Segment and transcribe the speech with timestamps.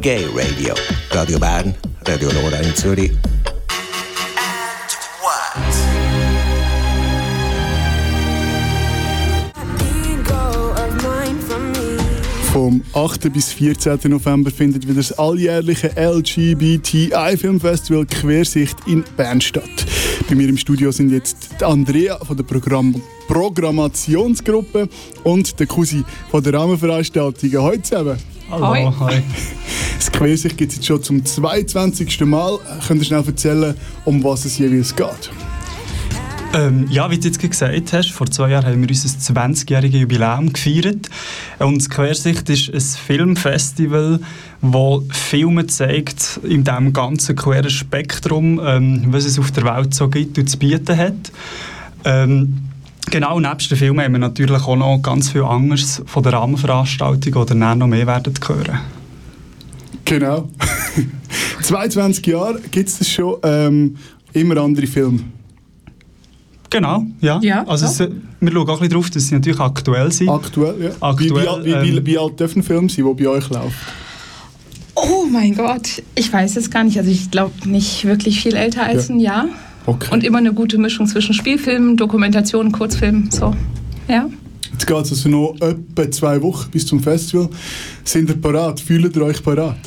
[0.00, 0.74] Gay Radio.
[1.10, 1.74] Radio Bern,
[2.06, 3.10] Radio Nora in Zürich.
[12.52, 13.32] Vom 8.
[13.32, 13.98] bis 14.
[14.04, 19.64] November findet wieder das alljährliche LGBTI-Filmfestival Quersicht in Bern statt.
[20.28, 24.88] Bei mir im Studio sind jetzt Andrea von der Programm Programmationsgruppe
[25.24, 27.50] und der Cousin von der Rahmenveranstaltung.
[27.56, 28.37] Heute zusammen.
[28.50, 29.22] Hallo, hi.
[29.98, 32.20] Das Quersicht gibt es jetzt schon zum 22.
[32.20, 32.58] Mal.
[32.86, 33.74] Könnt ihr schnell erzählen,
[34.06, 35.30] um was es jeweils geht?
[36.54, 40.50] Ähm, ja, wie du jetzt gesagt hast, vor zwei Jahren haben wir unser 20-jähriges Jubiläum
[40.50, 41.10] gefeiert.
[41.58, 44.20] Und das Quersicht ist ein Filmfestival,
[44.62, 50.08] das Filme zeigt in diesem ganzen queeren Spektrum, ähm, was es auf der Welt so
[50.08, 51.32] gibt und zu bieten hat.
[52.06, 52.67] Ähm,
[53.10, 57.34] Genau, nebst den Filmen haben wir natürlich auch noch ganz viel anderes von der Rahmenveranstaltung,
[57.34, 58.80] oder noch mehr werden hören.
[60.04, 60.48] Genau.
[61.62, 63.96] 22 Jahre gibt es schon ähm,
[64.32, 65.20] immer andere Filme.
[66.70, 67.40] Genau, ja.
[67.42, 70.28] ja also es, wir schauen auch ein bisschen darauf, dass sie natürlich aktuell sind.
[70.28, 70.90] Aktuell, ja.
[71.00, 73.74] Aktuell, wie, wie, wie, wie alt dürfen Filme sein, die bei euch laufen?
[74.94, 76.98] Oh mein Gott, ich weiß es gar nicht.
[76.98, 79.14] Also ich glaube nicht wirklich viel älter als ja.
[79.14, 79.48] ein Jahr.
[79.88, 80.08] Okay.
[80.12, 83.30] Und immer eine gute Mischung zwischen Spielfilmen, Dokumentation, Kurzfilmen.
[83.30, 83.56] So,
[84.06, 84.28] ja.
[84.70, 87.48] Jetzt geht es also noch etwa zwei Wochen bis zum Festival.
[88.04, 88.80] Sind ihr parat?
[88.80, 89.78] Fühlt ihr euch parat?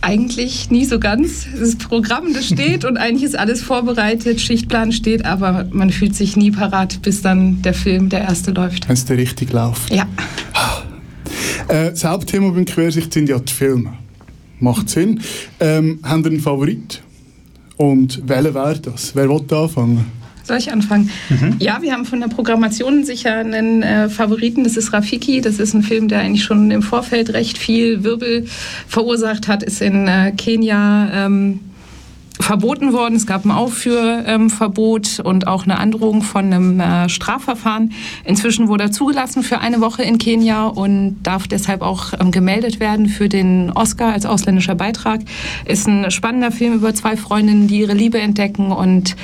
[0.00, 1.44] Eigentlich nie so ganz.
[1.58, 6.38] Das Programm, das steht und eigentlich ist alles vorbereitet, Schichtplan steht, aber man fühlt sich
[6.38, 8.88] nie parat, bis dann der Film, der erste läuft.
[8.88, 9.92] Wenn es der richtig läuft.
[9.92, 10.08] Ja.
[11.68, 13.92] Äh, das Hauptthema beim Quersicht sind ja die Filme.
[14.60, 15.20] Macht Sinn.
[15.60, 17.02] Ähm, haben ihr einen Favorit?
[17.80, 19.16] Und welcher wäre das?
[19.16, 20.04] Wer will anfangen?
[20.44, 21.08] Soll ich anfangen?
[21.30, 21.56] Mhm.
[21.60, 25.40] Ja, wir haben von der Programmation sicher einen äh, Favoriten, das ist Rafiki.
[25.40, 28.44] Das ist ein Film, der eigentlich schon im Vorfeld recht viel Wirbel
[28.86, 31.60] verursacht hat, ist in äh, Kenia ähm,
[32.40, 33.14] verboten worden.
[33.14, 37.92] Es gab ein Aufführverbot ähm, und auch eine Androhung von einem äh, Strafverfahren.
[38.24, 42.80] Inzwischen wurde er zugelassen für eine Woche in Kenia und darf deshalb auch ähm, gemeldet
[42.80, 45.20] werden für den Oscar als ausländischer Beitrag.
[45.66, 49.16] Ist ein spannender Film über zwei Freundinnen, die ihre Liebe entdecken und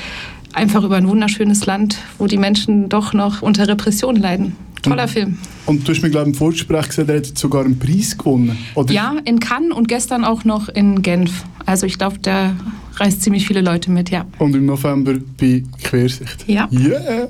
[0.53, 4.57] einfach über ein wunderschönes Land, wo die Menschen doch noch unter Repression leiden.
[4.83, 5.39] Toller Film.
[5.67, 8.57] Und du hast mir, glaube ich, im Vorgespräch gesagt, er hat sogar einen Preis gewonnen.
[8.75, 8.93] Oder?
[8.93, 11.45] Ja, in Cannes und gestern auch noch in Genf.
[11.67, 12.55] Also ich glaube, der
[12.97, 14.25] reißt ziemlich viele Leute mit, ja.
[14.39, 16.45] Und im November bei Quersicht.
[16.47, 16.69] Ja.
[16.73, 17.29] Yeah.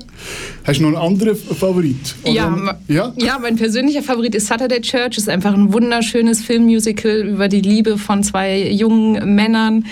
[0.63, 2.15] Hast du noch einen anderen Favorit?
[2.23, 3.13] Ja, ja?
[3.17, 5.17] ja, mein persönlicher Favorit ist Saturday Church.
[5.17, 9.85] Ist einfach ein wunderschönes Filmmusical über die Liebe von zwei jungen Männern.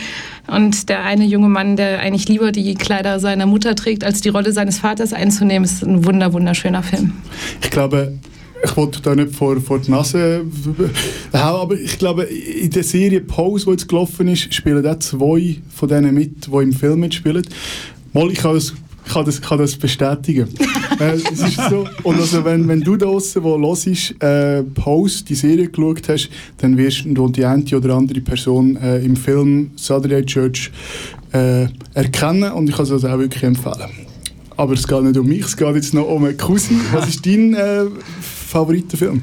[0.47, 4.29] Und der eine junge Mann, der eigentlich lieber die Kleider seiner Mutter trägt, als die
[4.29, 7.13] Rolle seines Vaters einzunehmen, ist ein wunder, wunderschöner Film.
[7.63, 8.13] Ich glaube,
[8.65, 10.45] ich wollte da nicht vor, vor die Nase
[11.33, 15.57] hauen, aber ich glaube, in der Serie Pose, die jetzt gelaufen ist, spielen auch zwei
[15.73, 17.45] von denen mit, die im Film mitspielen.
[18.13, 18.73] Mal, ich habe das
[19.07, 20.47] ich kann das, kann das bestätigen.
[20.99, 21.87] äh, es ist so.
[22.03, 26.09] Und also, wenn, wenn du da draußen, wo los ist, äh, Pose, die Serie geschaut
[26.09, 30.71] hast, dann wirst du die eine oder andere Person äh, im Film Saturday Church
[31.33, 33.91] äh, erkennen und ich kann es also auch wirklich empfehlen.
[34.57, 36.79] Aber es geht nicht um mich, es geht jetzt noch um eine Cousin.
[36.93, 37.85] Was ist dein äh,
[38.45, 39.21] Favoritenfilm?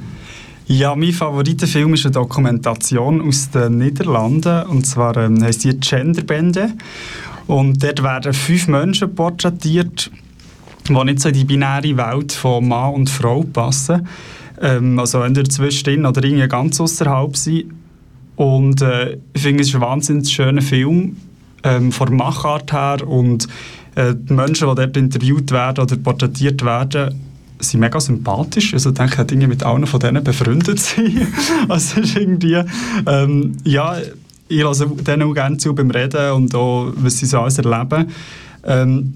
[0.67, 4.67] Ja, mein Favoritenfilm ist eine Dokumentation aus den Niederlanden.
[4.67, 6.73] Und zwar ähm, heisst die Genderbände.
[7.47, 10.11] Und dort werden fünf Menschen porträtiert,
[10.89, 14.07] die nicht so in die binäre Welt von Mann und Frau passen.
[14.61, 17.73] Ähm, also entweder zwischendrin oder irgendwie ganz außerhalb sind.
[18.37, 21.17] Und äh, ich finde, es ist ein wahnsinnig schöner Film
[21.65, 23.47] ähm, von der Machart her und
[23.95, 27.32] äh, die Menschen, die dort interviewt werden oder porträtiert werden,
[27.63, 28.75] sind mega sympathisch.
[28.75, 31.29] Also ich denke, ich mit allen von denen befreundet sein.
[31.69, 32.63] also ist irgendwie,
[33.07, 33.97] ähm, ja,
[34.49, 38.09] ich lasse denen auch gerne zu beim Reden und auch, was sie so alles erleben.
[38.65, 39.15] Ähm,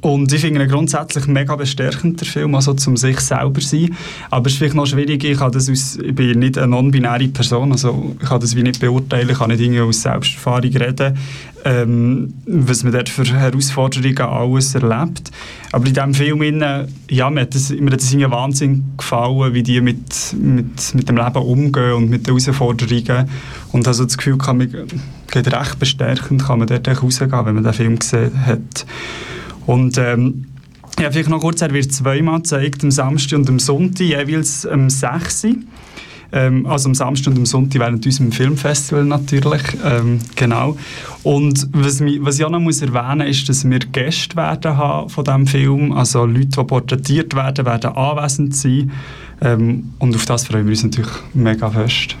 [0.00, 3.96] und ich finde ihn grundsätzlich mega bestärkend, der Film, also zum sich selber sein.
[4.30, 7.72] Aber es ist vielleicht noch schwierig, ich, das aus, ich bin nicht eine non-binäre Person,
[7.72, 11.16] also ich kann das wie nicht beurteilen, ich kann nicht irgendwie aus Selbsterfahrung reden,
[11.64, 15.30] ähm, was man dort für Herausforderungen alles erlebt.
[15.72, 16.62] Aber in diesem Film,
[17.10, 21.42] ja, mir hat es mir hat Wahnsinn gefallen, wie die mit, mit, mit dem Leben
[21.42, 23.28] umgehen und mit den Herausforderungen.
[23.72, 24.70] Und also das Gefühl, kann man,
[25.30, 28.86] geht recht bestärkend, kann man dort rausgehen, wenn man den Film gesehen hat.
[29.68, 30.46] Und ähm,
[30.98, 34.88] ja, vielleicht noch kurz, er wird zweimal gezeigt, am Samstag und am Sonntag, jeweils am
[34.88, 35.48] 6.
[36.32, 39.60] Ähm, also am Samstag und am Sonntag während unserem Filmfestival natürlich.
[39.84, 40.78] Ähm, genau.
[41.22, 44.74] Und was, mich, was ich auch noch muss erwähnen muss, ist, dass wir Gäste werden
[44.78, 45.92] haben von diesem Film.
[45.92, 48.90] Also Leute, die porträtiert werden, werden anwesend sein.
[49.42, 52.16] Ähm, und auf das freuen wir uns natürlich mega fest.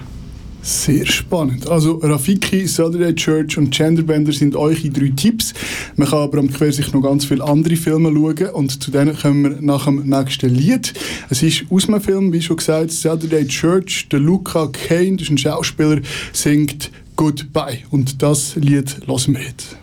[0.60, 1.68] Sehr spannend.
[1.68, 5.54] Also Rafiki, Saturday Church und Genderbender sind eure drei Tipps.
[5.96, 9.44] Man kann aber am Quersicht noch ganz viele andere Filme schauen und zu denen kommen
[9.44, 10.92] wir nach dem nächsten Lied.
[11.30, 14.08] Es ist aus einem Film, wie schon gesagt, Saturday Church.
[14.10, 16.00] Der Luca Kane, das ist ein Schauspieler,
[16.32, 19.77] singt Goodbye und das Lied hören wir jetzt.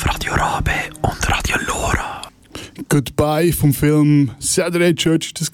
[0.00, 0.70] Auf Radio Rabe
[1.02, 2.22] und Radio Lora.
[2.88, 5.50] Goodbye vom Film Saturday Church das.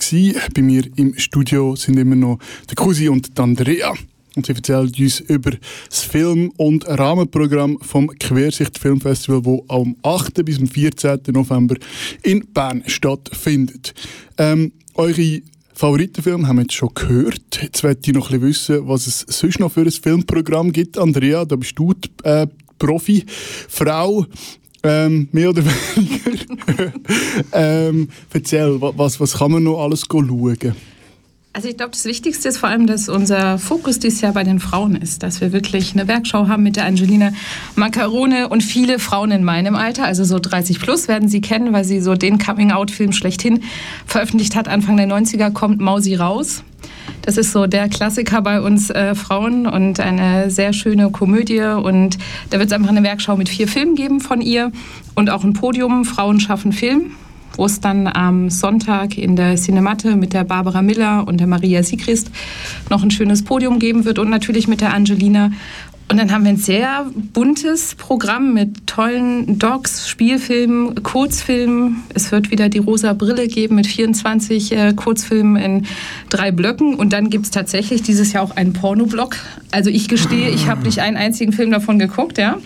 [0.55, 2.39] Bei mir im Studio sind immer noch
[2.69, 3.93] der Cousin und die Andrea.
[4.37, 5.53] Und sie erzählt uns über
[5.89, 10.45] das Film- und Rahmenprogramm vom Quersicht Filmfestival, das am 8.
[10.45, 11.21] bis zum 14.
[11.33, 11.77] November
[12.23, 13.95] in Bern stattfindet.
[14.39, 17.63] Ähm, eure Favoritenfilm haben wir jetzt schon gehört.
[17.63, 20.99] Jetzt möchte ich noch ein bisschen wissen, was es sonst noch für ein Filmprogramm gibt.
[20.99, 22.47] Andrea, da bist du die äh,
[22.79, 24.27] Profi-Frau.
[24.83, 25.65] Ähm, mehr oder
[25.97, 26.93] weniger.
[27.53, 30.75] ähm, erzähl, was, was kann man noch alles schauen?
[31.57, 34.61] Also ich glaube, das Wichtigste ist vor allem, dass unser Fokus dieses Jahr bei den
[34.61, 37.31] Frauen ist, dass wir wirklich eine Werkschau haben mit der Angelina
[37.77, 41.85] Macarone und viele Frauen in meinem Alter, also so 30 plus werden sie kennen, weil
[41.85, 43.63] sie so den Coming-out-Film schlechthin
[44.05, 44.69] veröffentlicht hat.
[44.69, 46.63] Anfang der 90er kommt Mausi raus.
[47.23, 51.63] Das ist so der Klassiker bei uns äh, Frauen und eine sehr schöne Komödie.
[51.63, 52.19] Und
[52.51, 54.73] da wird es einfach eine Werkschau mit vier Filmen geben von ihr
[55.15, 57.13] und auch ein Podium Frauen schaffen Film
[57.57, 61.83] wo es dann am Sonntag in der Cinematte mit der Barbara Miller und der Maria
[61.83, 62.31] Siegrist
[62.91, 65.51] noch ein schönes Podium geben wird und natürlich mit der Angelina
[66.09, 72.05] und dann haben wir ein sehr buntes Programm mit tollen Docs, Spielfilmen, Kurzfilmen.
[72.15, 75.87] Es wird wieder die rosa Brille geben mit 24 äh, Kurzfilmen in
[76.29, 76.95] drei Blöcken.
[76.95, 79.37] Und dann gibt es tatsächlich dieses Jahr auch einen Pornoblock.
[79.73, 82.57] Also ich gestehe, ich habe nicht einen einzigen Film davon geguckt, ja.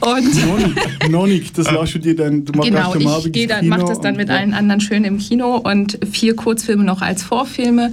[0.00, 3.86] Und noch nicht, das lassst du dir dann, du machst genau, ich gehe dann, mache
[3.86, 7.92] das dann mit allen anderen schön im Kino und vier Kurzfilme noch als Vorfilme.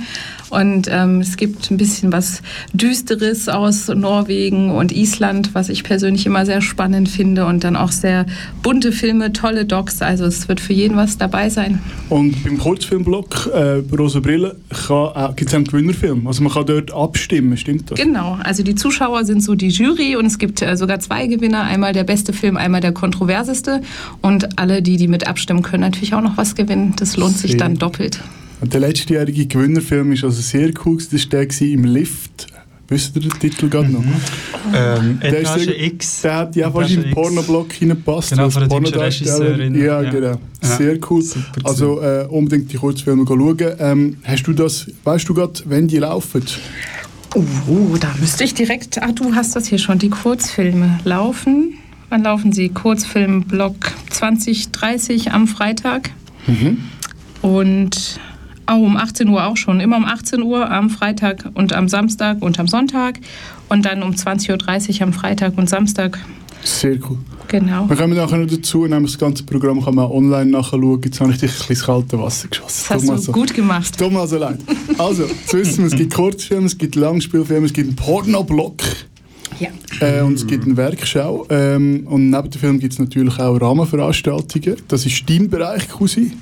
[0.49, 2.43] Und ähm, es gibt ein bisschen was
[2.73, 7.45] Düsteres aus Norwegen und Island, was ich persönlich immer sehr spannend finde.
[7.45, 8.25] Und dann auch sehr
[8.61, 10.01] bunte Filme, tolle Docs.
[10.01, 11.79] Also es wird für jeden was dabei sein.
[12.09, 16.27] Und beim Kurzfilmblock äh, Rosa Brille äh, gibt es einen Gewinnerfilm.
[16.27, 17.99] Also man kann dort abstimmen, stimmt das?
[17.99, 18.37] Genau.
[18.43, 21.63] Also die Zuschauer sind so die Jury und es gibt äh, sogar zwei Gewinner.
[21.63, 23.81] Einmal der beste Film, einmal der kontroverseste.
[24.21, 26.93] Und alle, die, die mit abstimmen können, natürlich auch noch was gewinnen.
[26.97, 28.19] Das lohnt sich dann doppelt.
[28.61, 30.97] Der letztjährige Gewinnerfilm war also sehr cool.
[30.97, 32.47] Das war der im Lift.
[32.89, 34.01] Wisst ihr den Titel gerade noch?
[34.01, 34.13] Mhm.
[34.73, 36.21] Ähm, der, Etage der, X.
[36.21, 38.31] Der hat ja fast in den Pornoblock hineingepasst.
[38.31, 39.75] Genau, von der deutschen Regisseurin.
[39.75, 40.39] Ja, ja, genau.
[40.61, 41.21] Sehr cool.
[41.21, 43.57] Super also äh, unbedingt die Kurzfilme schauen.
[43.79, 46.43] Ähm, hast du das, weißt du gerade, wenn die laufen?
[47.35, 49.01] Oh, da müsste ich direkt.
[49.01, 51.75] Ach, du hast das hier schon, die Kurzfilme laufen.
[52.09, 52.69] Wann laufen sie?
[52.69, 56.11] Kurzfilmblock 2030 am Freitag.
[56.45, 56.77] Mhm.
[57.41, 58.19] Und
[58.69, 59.79] Oh, um 18 Uhr auch schon.
[59.79, 63.19] Immer um 18 Uhr am Freitag und am Samstag und am Sonntag.
[63.69, 66.19] Und dann um 20.30 Uhr am Freitag und Samstag.
[66.63, 67.17] Sehr cool.
[67.49, 67.87] Genau.
[67.89, 71.01] Wir kommen nachher noch dazu, nämlich das ganze Programm kann man online nachschauen.
[71.03, 72.85] Jetzt habe ich dich ein bisschen ins kalte Wasser geschossen.
[72.89, 73.31] Das hast du so.
[73.31, 73.97] gut gemacht.
[73.97, 74.59] Tut mir so leid.
[74.97, 78.81] Also, zu wissen, es gibt Kurzfilme, es gibt Langspielfilme, es gibt einen Pornoblock.
[79.59, 79.69] Ja.
[79.99, 81.45] Äh, und es gibt eine Werkschau.
[81.49, 84.77] Ähm, und neben dem Film gibt es natürlich auch Rahmenveranstaltungen.
[84.87, 86.33] Das ist dein Bereich, Cousin.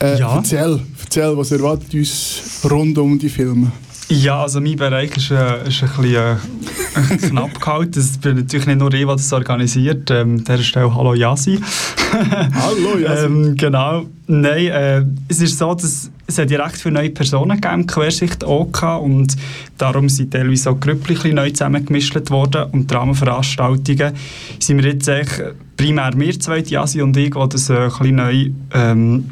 [0.00, 0.36] Äh, ja.
[0.36, 0.80] erzähl,
[1.16, 3.70] erzähl, was erwartet uns rund um die Filme?
[4.08, 7.98] Ja, also mein Bereich ist, äh, ist ein bisschen äh, knapp gehalten.
[7.98, 10.10] Es bin natürlich nicht nur ich, der das organisiert.
[10.10, 11.58] Ähm, der Stelle Hallo Yasi.
[12.12, 13.26] Hallo Yasi.
[13.26, 14.06] ähm, genau.
[14.26, 18.82] Nein, äh, es ist so, dass es hat direkt für neue Personen gegeben, Quersicht OK,
[19.00, 19.36] und
[19.78, 24.14] darum sind teilweise auch Grüppchen neu zusammengemischt worden und die Rahmenveranstaltungen
[24.58, 25.10] sind wir jetzt
[25.76, 29.24] primär wir zwei, Yasi und ich, die das äh, ein bisschen neu ähm,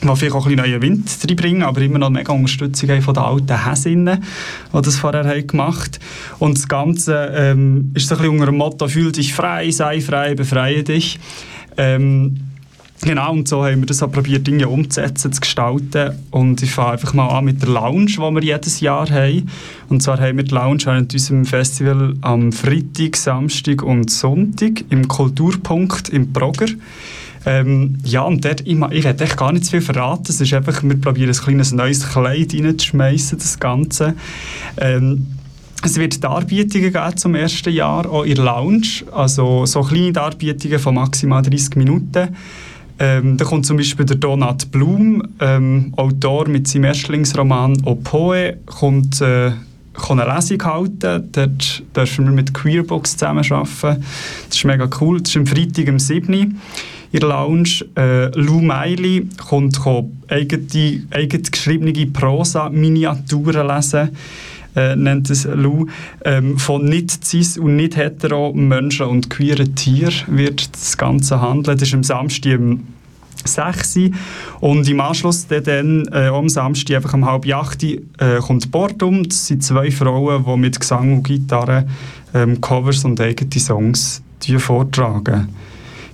[0.00, 3.22] die vielleicht auch ein bisschen neuen Wind reinbringen, aber immer noch mega Unterstützung von den
[3.22, 4.22] alten Häsinnen,
[4.72, 5.98] die das vorher haben gemacht
[6.38, 10.00] Und das Ganze ähm, ist so ein bisschen unter dem Motto «Fühl dich frei, sei
[10.00, 11.18] frei, befreie dich».
[11.76, 12.36] Ähm,
[13.02, 16.12] Genau, und so haben wir das auch probiert, Dinge umzusetzen, zu gestalten.
[16.30, 19.48] Und ich fange einfach mal an mit der Lounge, die wir jedes Jahr haben.
[19.88, 25.06] Und zwar haben wir die Lounge während unserem Festival am Freitag, Samstag und Sonntag im
[25.06, 26.68] Kulturpunkt im Progrer.
[27.46, 30.26] Ähm, ja, und dort, ich, ich werde echt gar nicht zu viel verraten.
[30.28, 34.14] Es ist einfach, wir probieren ein kleines neues Kleid reinzuschmeißen, das Ganze.
[34.78, 35.28] Ähm,
[35.84, 39.04] es wird Darbietungen geben zum ersten Jahr, auch in der Lounge.
[39.12, 42.34] Also so kleine Darbietungen von maximal 30 Minuten.
[42.98, 49.20] Ähm, da kommt zum Beispiel der Donat Blum, ähm, Autor mit seinem Erstlingsroman Opoe, kommt,
[49.20, 49.52] äh,
[50.08, 51.28] eine Lesung halten.
[51.30, 54.02] Dort dürfen wir mit Queerbox zusammenarbeiten.
[54.48, 55.20] Das ist mega cool.
[55.20, 56.60] Das ist am Freitag am 7.
[57.12, 57.84] der Lounge.
[57.96, 59.80] Äh, Lou Meili kommt
[60.28, 64.10] eigene, eigen geschriebene Prosa-Miniaturen lesen.
[64.74, 65.86] Äh, nennt es Lou,
[66.24, 71.78] ähm, von nicht-cis und nicht-hetero Menschen und queeren Tieren wird das Ganze handeln.
[71.78, 72.60] Das ist am Samstag
[73.46, 73.98] 6
[74.60, 77.98] und im Anschluss dann, äh, am Samstag einfach um halb 8 äh,
[78.40, 79.26] kommt Bordum.
[79.26, 81.86] Das sind zwei Frauen, die mit Gesang und Gitarre
[82.34, 84.22] ähm, Covers und eigene Songs
[84.58, 85.48] vortragen.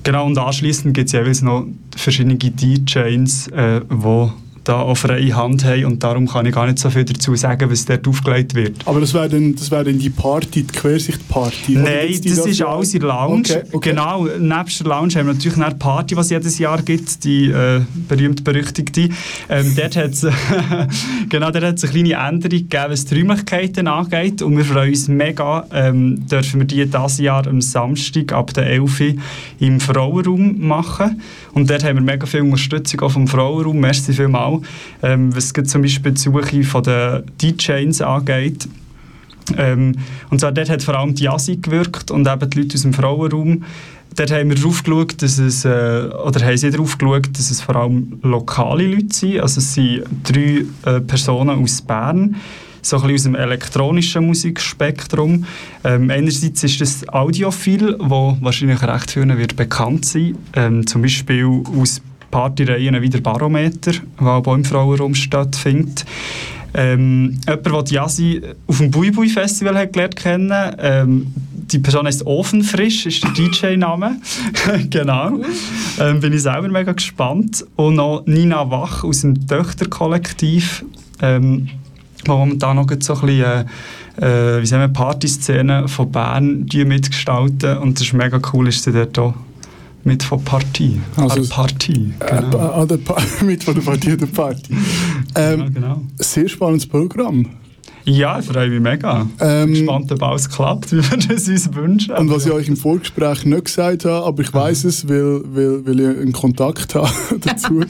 [0.05, 1.67] Genau, und anschließend gibt es jeweils noch
[1.97, 4.33] verschiedene DJs, äh, die
[4.65, 7.71] da auch freie Hand haben und darum kann ich gar nicht so viel dazu sagen,
[7.71, 8.77] was dort aufgelegt wird.
[8.87, 11.73] Aber das wäre dann, wär dann die Party, die Quersicht-Party?
[11.73, 13.41] Nein, das, das ist alles in Lounge.
[13.41, 13.91] Okay, okay.
[13.91, 17.47] Genau, nebst der Lounge haben wir natürlich eine Party, was es jedes Jahr gibt, die
[17.47, 19.09] äh, berühmt-berüchtigte.
[19.49, 20.27] Ähm, dort hat es
[21.29, 25.09] genau, dort hat's eine kleine Änderung gegeben, was die Räumlichkeiten angeht und wir freuen uns
[25.09, 29.15] mega, ähm, dürfen wir die dieses Jahr am Samstag ab der 11 Uhr
[29.59, 31.21] im Frauenraum machen
[31.53, 33.79] und dort haben wir mega viel Unterstützung auch vom Frauenraum.
[33.79, 34.63] Merci vielmals auch.
[35.03, 38.69] Ähm, was zum Beispiel die Suche von den DJs angeht.
[39.57, 39.97] Ähm,
[40.31, 42.93] und zwar dort hat vor allem die Asi gewirkt und eben die Leute aus dem
[42.93, 43.65] Frauenraum.
[44.15, 47.61] Dort haben wir darauf geschaut, dass es, äh, oder haben sie darauf geschaut, dass es
[47.61, 49.41] vor allem lokale Leute sind.
[49.41, 52.37] Also es sind drei äh, Personen aus Bern,
[52.83, 55.47] so ein bisschen aus dem elektronischen Musikspektrum.
[55.85, 61.63] Ähm, einerseits ist das Audiophil, wo wahrscheinlich recht vielen wird bekannt sein, ähm, zum Beispiel
[61.81, 62.03] aus
[62.33, 66.05] Partyreihen wie der Barometer, die auch im Frauenraum stattfindet.
[66.75, 71.27] Ähm, jemand, der Jasi auf dem Bui Bui Festival hat gelernt kennen, ähm,
[71.71, 74.17] die Person heißt Ofenfrisch, ist der DJ-Name.
[74.91, 75.39] genau.
[76.01, 77.65] Ähm, bin ich selber mega gespannt.
[77.77, 80.85] Und noch Nina Wach aus dem Töchterkollektiv,
[81.21, 81.69] ähm,
[82.27, 83.65] wo momentan noch so ein bisschen äh,
[84.21, 87.79] äh, wie sagen wir, Partyszene von Bern mitgestalten.
[87.79, 89.35] Und das ist mega cool, ist sie dort auch
[90.05, 91.01] mit von Partie.
[91.17, 92.85] Also, Partie, genau.
[92.85, 94.75] Äh, pa mit von der Partie der Party.
[95.35, 96.03] Ähm, ja, genau.
[96.19, 97.47] Sehr spannendes Programm.
[98.05, 99.27] Ja, ich freue mich mega.
[99.41, 102.15] Ähm, gespannt, ob alles klappt, wie wir das uns wünschen.
[102.15, 105.87] Und was ich euch im Vorgespräch nicht gesagt habe, aber ich weiß es, weil, weil,
[105.87, 107.81] weil ich einen Kontakt habe dazu.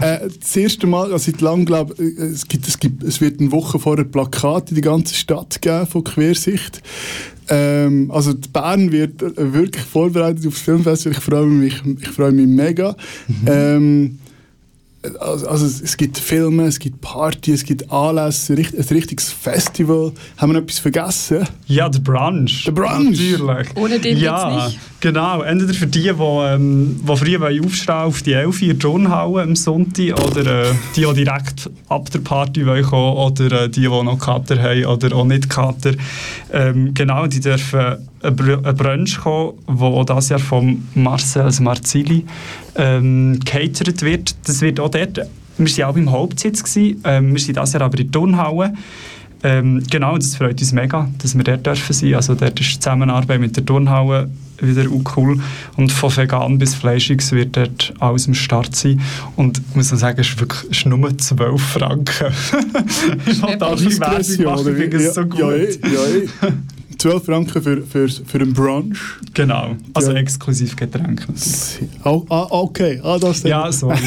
[0.00, 3.52] äh, das erste Mal, also seit langem glaube es, gibt, es, gibt, es wird eine
[3.52, 6.82] Woche vorher Plakate in die ganze Stadt geben von Quersicht.
[7.48, 11.16] Ähm, also Bern wird wirklich vorbereitet aufs Filmfestival.
[11.16, 12.96] Ich freue mich, ich freue mich mega.
[13.26, 13.46] Mhm.
[13.46, 14.18] Ähm,
[15.20, 20.12] also, also, es gibt Filme, es gibt Partys, es gibt Anlässe, ein richtiges Festival.
[20.36, 21.46] Haben wir noch etwas vergessen?
[21.66, 22.64] Ja, der Brunch.
[22.64, 23.18] Der Brunch?
[23.18, 23.76] Natürlich.
[23.76, 24.97] Ohne den ja, geht's nicht.
[25.00, 29.54] Genau, entweder für die, die, ähm, die früh aufstehen auf die 11 Uhr Turnhalle am
[29.54, 33.88] Sonntag oder äh, die, die direkt ab der Party wollen kommen oder äh, die, die
[33.88, 35.92] noch Kater haben oder auch nicht Kater.
[36.52, 42.26] Ähm, genau, die dürfen ein Brunch kommen, wo das Jahr von Marcel Marzilli
[42.74, 44.34] ähm, catert wird.
[44.48, 45.20] Das wird auch dort,
[45.58, 48.74] wir waren auch beim Hauptsitz, ähm, wir sind das Jahr aber in Turnhalle.
[49.44, 52.14] Ähm, genau, das freut uns mega, dass wir dort dürfen sein.
[52.14, 54.28] Also dort ist die Zusammenarbeit mit der Turnhalle
[54.60, 55.40] wieder auch cool.
[55.76, 59.00] Und von vegan bis fleischig wird dort alles am Start sein.
[59.36, 62.26] Und ich muss sagen, es ist wirklich ist nur 12 Franken.
[63.26, 65.40] ich wollte auch ein bisschen Werbung machen, ich finde es so gut.
[65.40, 66.52] Ja, ja, ja.
[66.98, 68.98] 12 Franken für, für, für einen Brunch.
[69.32, 70.18] Genau, also ja.
[70.18, 71.26] exklusiv Getränke.
[72.04, 73.98] Oh, ah, okay, ah, das Ja, sorry.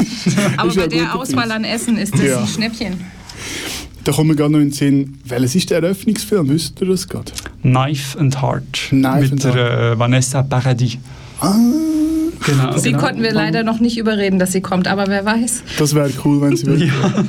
[0.58, 2.40] Aber bei der Auswahl an Essen ist das ja.
[2.40, 3.00] ein Schnäppchen.
[4.04, 6.48] Da kommen wir gerade noch in den Sinn, welches ist der Eröffnungsfilm?
[6.50, 7.32] Wisst ihr das gerade?
[7.62, 8.88] Knife and Heart.
[8.90, 9.94] Knife mit and der Heart.
[9.94, 10.98] Äh, Vanessa Paradis.
[11.40, 11.54] Ah.
[12.46, 13.02] Genau, sie genau.
[13.02, 15.62] konnten wir leider noch nicht überreden, dass sie kommt, aber wer weiß.
[15.78, 16.90] Das wäre cool, wenn sie wirklich.
[16.90, 17.24] ja.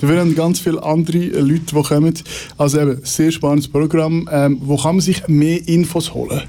[0.00, 2.14] Da werden ganz viele andere Leute, die kommen.
[2.56, 4.28] Also eben, sehr spannendes Programm.
[4.30, 6.42] Ähm, wo kann man sich mehr Infos holen?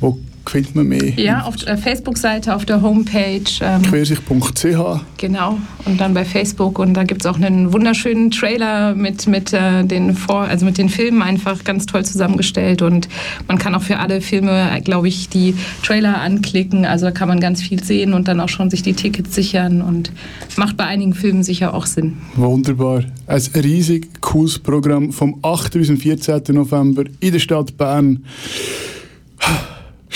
[0.00, 0.18] Wo
[0.50, 1.10] findet man mehr?
[1.16, 3.42] Ja, auf der Facebook-Seite, auf der Homepage.
[3.60, 5.00] Ähm, Quersicht.ch.
[5.18, 6.78] Genau, und dann bei Facebook.
[6.78, 10.78] Und da gibt es auch einen wunderschönen Trailer mit, mit, äh, den Vor also mit
[10.78, 12.82] den Filmen einfach ganz toll zusammengestellt.
[12.82, 13.08] Und
[13.48, 16.84] man kann auch für alle Filme, glaube ich, die Trailer anklicken.
[16.84, 19.82] Also da kann man ganz viel sehen und dann auch schon sich die Tickets sichern.
[19.82, 20.12] Und
[20.56, 22.18] macht bei einigen Filmen sicher auch Sinn.
[22.34, 23.04] Wunderbar.
[23.26, 25.72] Ein riesig cooles Programm vom 8.
[25.72, 26.42] bis zum 14.
[26.48, 28.24] November in der Stadt Bern.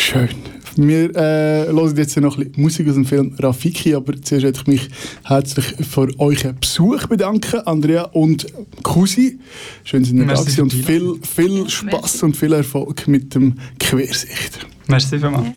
[0.00, 0.28] Schön.
[0.76, 4.60] Wir äh, hören jetzt noch ein bisschen Musik aus dem Film Rafiki, aber zuerst möchte
[4.60, 4.88] ich mich
[5.24, 8.46] herzlich für euren Besuch bedanken, Andrea und
[8.82, 9.38] Kusi.
[9.84, 14.66] Schön, dass ihr da und viel, viel Spaß und viel Erfolg mit dem Quersicht.
[14.88, 15.46] Merci vielmals.